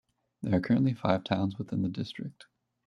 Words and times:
There 0.41 0.55
are 0.55 0.59
currently 0.61 0.95
five 0.95 1.23
towns 1.23 1.59
within 1.59 1.83
the 1.83 1.87
district. 1.87 2.47